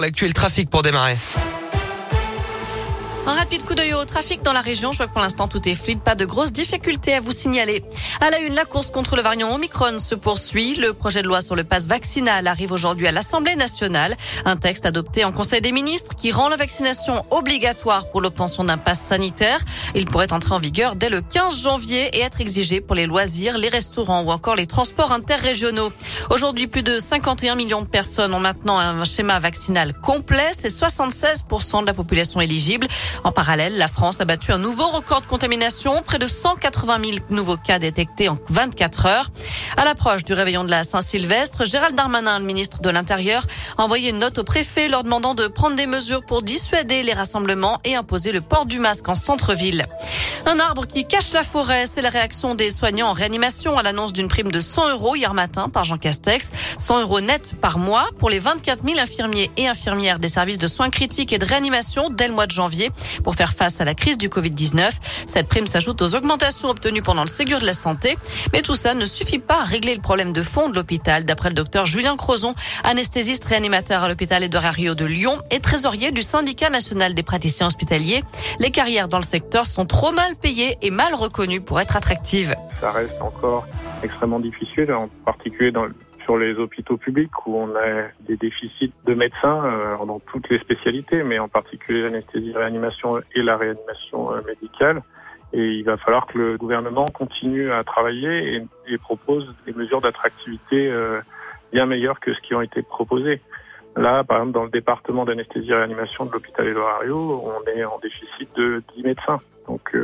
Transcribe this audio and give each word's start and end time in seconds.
L'actuel 0.00 0.32
trafic 0.32 0.70
pour 0.70 0.82
démarrer. 0.82 1.16
Un 3.28 3.34
rapide 3.34 3.62
coup 3.62 3.74
d'œil 3.74 3.92
au 3.92 4.06
trafic 4.06 4.40
dans 4.40 4.54
la 4.54 4.62
région. 4.62 4.90
Je 4.90 4.96
vois 4.96 5.06
que 5.06 5.12
pour 5.12 5.20
l'instant 5.20 5.48
tout 5.48 5.68
est 5.68 5.74
fluide, 5.74 6.00
pas 6.00 6.14
de 6.14 6.24
grosses 6.24 6.50
difficultés 6.50 7.12
à 7.12 7.20
vous 7.20 7.30
signaler. 7.30 7.84
À 8.22 8.30
la 8.30 8.38
une, 8.38 8.54
la 8.54 8.64
course 8.64 8.90
contre 8.90 9.16
le 9.16 9.22
variant 9.22 9.54
Omicron 9.54 9.98
se 9.98 10.14
poursuit. 10.14 10.76
Le 10.76 10.94
projet 10.94 11.20
de 11.20 11.26
loi 11.26 11.42
sur 11.42 11.54
le 11.54 11.62
passe 11.62 11.88
vaccinal 11.88 12.46
arrive 12.46 12.72
aujourd'hui 12.72 13.06
à 13.06 13.12
l'Assemblée 13.12 13.54
nationale. 13.54 14.16
Un 14.46 14.56
texte 14.56 14.86
adopté 14.86 15.26
en 15.26 15.32
Conseil 15.32 15.60
des 15.60 15.72
ministres 15.72 16.14
qui 16.14 16.32
rend 16.32 16.48
la 16.48 16.56
vaccination 16.56 17.22
obligatoire 17.30 18.10
pour 18.10 18.22
l'obtention 18.22 18.64
d'un 18.64 18.78
passe 18.78 19.00
sanitaire. 19.00 19.60
Il 19.94 20.06
pourrait 20.06 20.32
entrer 20.32 20.54
en 20.54 20.58
vigueur 20.58 20.96
dès 20.96 21.10
le 21.10 21.20
15 21.20 21.60
janvier 21.62 22.08
et 22.16 22.20
être 22.20 22.40
exigé 22.40 22.80
pour 22.80 22.96
les 22.96 23.04
loisirs, 23.04 23.58
les 23.58 23.68
restaurants 23.68 24.22
ou 24.22 24.30
encore 24.30 24.56
les 24.56 24.66
transports 24.66 25.12
interrégionaux. 25.12 25.92
Aujourd'hui, 26.30 26.66
plus 26.66 26.82
de 26.82 26.98
51 26.98 27.56
millions 27.56 27.82
de 27.82 27.88
personnes 27.88 28.32
ont 28.32 28.40
maintenant 28.40 28.78
un 28.78 29.04
schéma 29.04 29.38
vaccinal 29.38 29.92
complet. 30.00 30.52
C'est 30.54 30.72
76% 30.72 31.82
de 31.82 31.86
la 31.86 31.92
population 31.92 32.40
éligible. 32.40 32.88
En 33.24 33.32
parallèle, 33.32 33.76
la 33.76 33.88
France 33.88 34.20
a 34.20 34.24
battu 34.24 34.52
un 34.52 34.58
nouveau 34.58 34.88
record 34.88 35.20
de 35.20 35.26
contamination, 35.26 36.02
près 36.02 36.18
de 36.18 36.26
180 36.26 36.98
000 37.04 37.18
nouveaux 37.30 37.56
cas 37.56 37.78
détectés 37.78 38.28
en 38.28 38.38
24 38.48 39.06
heures. 39.06 39.30
À 39.76 39.84
l'approche 39.84 40.24
du 40.24 40.32
réveillon 40.32 40.64
de 40.64 40.70
la 40.70 40.84
Saint-Sylvestre, 40.84 41.64
Gérald 41.64 41.96
Darmanin, 41.96 42.38
le 42.38 42.44
ministre 42.44 42.80
de 42.80 42.90
l'Intérieur, 42.90 43.44
a 43.76 43.82
envoyé 43.82 44.10
une 44.10 44.18
note 44.18 44.38
au 44.38 44.44
préfet 44.44 44.88
leur 44.88 45.02
demandant 45.02 45.34
de 45.34 45.46
prendre 45.46 45.76
des 45.76 45.86
mesures 45.86 46.24
pour 46.24 46.42
dissuader 46.42 47.02
les 47.02 47.12
rassemblements 47.12 47.80
et 47.84 47.94
imposer 47.94 48.32
le 48.32 48.40
port 48.40 48.66
du 48.66 48.78
masque 48.78 49.08
en 49.08 49.14
centre-ville. 49.14 49.86
Un 50.46 50.60
arbre 50.60 50.86
qui 50.86 51.04
cache 51.04 51.32
la 51.32 51.42
forêt, 51.42 51.86
c'est 51.86 52.00
la 52.00 52.10
réaction 52.10 52.54
des 52.54 52.70
soignants 52.70 53.08
en 53.08 53.12
réanimation 53.12 53.76
à 53.76 53.82
l'annonce 53.82 54.12
d'une 54.12 54.28
prime 54.28 54.50
de 54.50 54.60
100 54.60 54.90
euros 54.90 55.16
hier 55.16 55.34
matin 55.34 55.68
par 55.68 55.84
Jean 55.84 55.98
Castex. 55.98 56.50
100 56.78 57.00
euros 57.02 57.20
net 57.20 57.52
par 57.60 57.78
mois 57.78 58.08
pour 58.18 58.30
les 58.30 58.38
24 58.38 58.82
000 58.82 58.98
infirmiers 58.98 59.50
et 59.56 59.66
infirmières 59.66 60.18
des 60.18 60.28
services 60.28 60.58
de 60.58 60.66
soins 60.66 60.90
critiques 60.90 61.32
et 61.32 61.38
de 61.38 61.44
réanimation 61.44 62.08
dès 62.08 62.28
le 62.28 62.34
mois 62.34 62.46
de 62.46 62.52
janvier 62.52 62.90
pour 63.24 63.34
faire 63.34 63.52
face 63.52 63.80
à 63.80 63.84
la 63.84 63.94
crise 63.94 64.18
du 64.18 64.28
Covid-19. 64.28 64.90
Cette 65.26 65.48
prime 65.48 65.66
s'ajoute 65.66 66.02
aux 66.02 66.14
augmentations 66.14 66.68
obtenues 66.68 67.02
pendant 67.02 67.22
le 67.22 67.28
Ségur 67.28 67.60
de 67.60 67.66
la 67.66 67.72
Santé. 67.72 68.16
Mais 68.52 68.62
tout 68.62 68.74
ça 68.74 68.94
ne 68.94 69.04
suffit 69.04 69.38
pas 69.38 69.60
à 69.60 69.64
régler 69.64 69.94
le 69.94 70.00
problème 70.00 70.32
de 70.32 70.42
fond 70.42 70.68
de 70.68 70.74
l'hôpital, 70.74 71.24
d'après 71.24 71.48
le 71.48 71.54
docteur 71.54 71.86
Julien 71.86 72.16
Crozon, 72.16 72.54
anesthésiste 72.84 73.44
réanimateur 73.44 74.02
à 74.02 74.08
l'hôpital 74.08 74.42
Édouard 74.42 74.72
Rio 74.72 74.94
de 74.94 75.04
Lyon 75.04 75.38
et 75.50 75.60
trésorier 75.60 76.10
du 76.10 76.22
syndicat 76.22 76.70
national 76.70 77.14
des 77.14 77.22
praticiens 77.22 77.66
hospitaliers. 77.66 78.22
Les 78.58 78.70
carrières 78.70 79.08
dans 79.08 79.18
le 79.18 79.22
secteur 79.22 79.66
sont 79.66 79.86
trop 79.86 80.12
mal 80.12 80.36
payées 80.36 80.76
et 80.82 80.90
mal 80.90 81.14
reconnues 81.14 81.60
pour 81.60 81.80
être 81.80 81.96
attractives. 81.96 82.54
Ça 82.80 82.92
reste 82.92 83.20
encore 83.20 83.66
extrêmement 84.02 84.40
difficile, 84.40 84.92
en 84.92 85.08
particulier 85.24 85.72
dans, 85.72 85.84
sur 86.28 86.36
les 86.36 86.58
hôpitaux 86.58 86.98
publics 86.98 87.46
où 87.46 87.56
on 87.56 87.74
a 87.74 88.08
des 88.20 88.36
déficits 88.36 88.92
de 89.06 89.14
médecins 89.14 89.64
euh, 89.64 90.04
dans 90.04 90.20
toutes 90.20 90.50
les 90.50 90.58
spécialités, 90.58 91.22
mais 91.22 91.38
en 91.38 91.48
particulier 91.48 92.02
l'anesthésie, 92.02 92.52
réanimation 92.52 93.18
et 93.34 93.40
la 93.42 93.56
réanimation 93.56 94.34
euh, 94.34 94.42
médicale. 94.46 95.00
Et 95.54 95.68
il 95.78 95.84
va 95.84 95.96
falloir 95.96 96.26
que 96.26 96.36
le 96.36 96.58
gouvernement 96.58 97.06
continue 97.06 97.72
à 97.72 97.82
travailler 97.82 98.62
et, 98.86 98.98
propose 98.98 99.54
des 99.64 99.72
mesures 99.72 100.02
d'attractivité 100.02 100.90
euh, 100.90 101.22
bien 101.72 101.86
meilleures 101.86 102.20
que 102.20 102.34
ce 102.34 102.40
qui 102.40 102.54
ont 102.54 102.60
été 102.60 102.82
proposées. 102.82 103.40
Là, 103.96 104.22
par 104.22 104.36
exemple, 104.36 104.52
dans 104.52 104.64
le 104.64 104.70
département 104.70 105.24
d'anesthésie 105.24 105.72
réanimation 105.72 106.26
de 106.26 106.32
l'hôpital 106.32 106.68
Édouard 106.68 107.00
on 107.06 107.62
est 107.74 107.84
en 107.84 107.98
déficit 108.00 108.54
de 108.54 108.82
10 108.96 109.02
médecins. 109.02 109.40
Donc, 109.66 109.96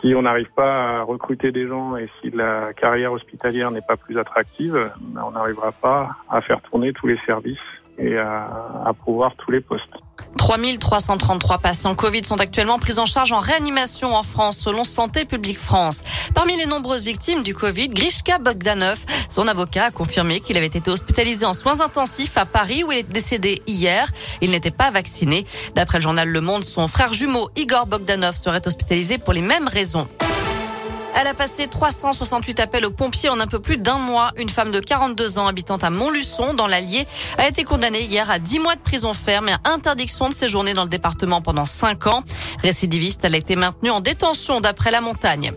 si 0.00 0.14
on 0.14 0.22
n'arrive 0.22 0.50
pas 0.54 0.98
à 0.98 1.02
recruter 1.02 1.52
des 1.52 1.66
gens 1.66 1.96
et 1.96 2.08
si 2.20 2.30
la 2.30 2.72
carrière 2.74 3.12
hospitalière 3.12 3.70
n'est 3.70 3.80
pas 3.80 3.96
plus 3.96 4.18
attractive, 4.18 4.90
ben, 5.00 5.22
on 5.26 5.32
n'arrivera 5.32 5.72
pas 5.72 6.10
à 6.30 6.40
faire 6.40 6.60
tourner 6.62 6.92
tous 6.92 7.06
les 7.06 7.18
services 7.26 7.58
et 7.98 8.16
à, 8.18 8.82
à 8.84 8.92
pouvoir 8.92 9.34
tous 9.36 9.50
les 9.50 9.60
postes. 9.60 9.94
3333 10.36 11.58
patients 11.58 11.94
Covid 11.94 12.24
sont 12.24 12.40
actuellement 12.40 12.78
pris 12.78 12.98
en 12.98 13.06
charge 13.06 13.32
en 13.32 13.40
réanimation 13.40 14.14
en 14.14 14.22
France, 14.22 14.58
selon 14.58 14.84
Santé 14.84 15.24
publique 15.24 15.58
France. 15.58 16.04
Parmi 16.34 16.56
les 16.56 16.66
nombreuses 16.66 17.04
victimes 17.04 17.42
du 17.42 17.54
Covid, 17.54 17.88
Grishka 17.88 18.38
Bogdanov, 18.38 18.98
son 19.28 19.48
avocat 19.48 19.86
a 19.86 19.90
confirmé 19.90 20.40
qu'il 20.40 20.56
avait 20.56 20.66
été 20.66 20.90
hospitalisé 20.90 21.46
en 21.46 21.52
soins 21.52 21.80
intensifs 21.80 22.36
à 22.36 22.44
Paris 22.44 22.84
où 22.84 22.92
il 22.92 22.98
est 22.98 23.02
décédé 23.02 23.62
hier. 23.66 24.10
Il 24.40 24.50
n'était 24.50 24.70
pas 24.70 24.90
vacciné. 24.90 25.44
D'après 25.74 25.98
le 25.98 26.02
journal 26.02 26.28
Le 26.28 26.40
Monde, 26.40 26.64
son 26.64 26.88
frère 26.88 27.12
jumeau 27.12 27.50
Igor 27.56 27.86
Bogdanov 27.86 28.36
serait 28.36 28.66
hospitalisé 28.66 29.18
pour 29.18 29.32
les 29.32 29.42
mêmes 29.42 29.68
raisons. 29.68 30.08
Elle 31.18 31.28
a 31.28 31.34
passé 31.34 31.66
368 31.66 32.60
appels 32.60 32.84
aux 32.84 32.90
pompiers 32.90 33.30
en 33.30 33.40
un 33.40 33.46
peu 33.46 33.58
plus 33.58 33.78
d'un 33.78 33.96
mois. 33.96 34.32
Une 34.36 34.50
femme 34.50 34.70
de 34.70 34.80
42 34.80 35.38
ans 35.38 35.46
habitant 35.46 35.76
à 35.76 35.88
Montluçon, 35.88 36.52
dans 36.52 36.66
l'Allier, 36.66 37.06
a 37.38 37.48
été 37.48 37.64
condamnée 37.64 38.02
hier 38.02 38.30
à 38.30 38.38
10 38.38 38.58
mois 38.58 38.74
de 38.74 38.82
prison 38.82 39.14
ferme 39.14 39.48
et 39.48 39.52
à 39.52 39.60
interdiction 39.64 40.28
de 40.28 40.34
séjourner 40.34 40.74
dans 40.74 40.82
le 40.82 40.90
département 40.90 41.40
pendant 41.40 41.64
5 41.64 42.06
ans. 42.08 42.22
Récidiviste, 42.62 43.24
elle 43.24 43.34
a 43.34 43.38
été 43.38 43.56
maintenue 43.56 43.90
en 43.90 44.00
détention 44.00 44.60
d'après 44.60 44.90
la 44.90 45.00
montagne. 45.00 45.52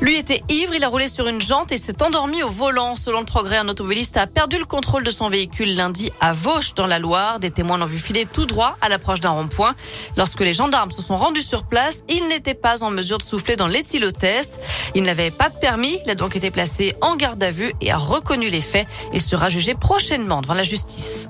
Lui 0.00 0.18
était 0.18 0.42
ivre, 0.50 0.74
il 0.74 0.84
a 0.84 0.88
roulé 0.88 1.08
sur 1.08 1.26
une 1.26 1.40
jante 1.40 1.72
et 1.72 1.78
s'est 1.78 2.02
endormi 2.02 2.42
au 2.42 2.50
volant. 2.50 2.96
Selon 2.96 3.20
le 3.20 3.26
progrès, 3.26 3.56
un 3.56 3.68
automobiliste 3.68 4.16
a 4.18 4.26
perdu 4.26 4.58
le 4.58 4.66
contrôle 4.66 5.04
de 5.04 5.10
son 5.10 5.30
véhicule 5.30 5.74
lundi 5.74 6.12
à 6.20 6.32
Vauche 6.32 6.74
dans 6.74 6.86
la 6.86 6.98
Loire. 6.98 7.40
Des 7.40 7.50
témoins 7.50 7.78
l'ont 7.78 7.86
vu 7.86 7.98
filer 7.98 8.26
tout 8.26 8.44
droit 8.44 8.76
à 8.82 8.88
l'approche 8.88 9.20
d'un 9.20 9.30
rond-point. 9.30 9.74
Lorsque 10.16 10.40
les 10.40 10.52
gendarmes 10.52 10.90
se 10.90 11.00
sont 11.00 11.16
rendus 11.16 11.42
sur 11.42 11.64
place, 11.64 12.04
il 12.08 12.28
n'était 12.28 12.54
pas 12.54 12.82
en 12.84 12.90
mesure 12.90 13.18
de 13.18 13.22
souffler 13.22 13.56
dans 13.56 13.68
l'éthylotest. 13.68 14.60
Il 14.94 15.02
n'avait 15.02 15.30
pas 15.30 15.48
de 15.48 15.56
permis, 15.56 15.98
il 16.04 16.10
a 16.10 16.14
donc 16.14 16.36
été 16.36 16.50
placé 16.50 16.94
en 17.00 17.16
garde 17.16 17.42
à 17.42 17.50
vue 17.50 17.72
et 17.80 17.90
a 17.90 17.96
reconnu 17.96 18.50
les 18.50 18.60
faits 18.60 18.86
et 19.12 19.18
sera 19.18 19.48
jugé 19.48 19.74
prochainement 19.74 20.42
devant 20.42 20.54
la 20.54 20.62
justice. 20.62 21.28